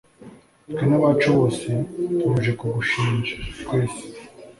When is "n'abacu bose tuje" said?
0.87-2.51